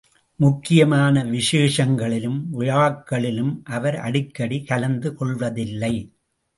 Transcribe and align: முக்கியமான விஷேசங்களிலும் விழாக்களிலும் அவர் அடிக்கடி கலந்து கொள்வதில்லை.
முக்கியமான 0.39 1.23
விஷேசங்களிலும் 1.23 2.39
விழாக்களிலும் 2.51 3.53
அவர் 3.63 3.95
அடிக்கடி 3.99 4.63
கலந்து 4.63 5.15
கொள்வதில்லை. 5.15 5.95